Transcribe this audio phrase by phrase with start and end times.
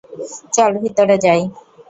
[0.53, 1.41] চল ভিতরে যাই।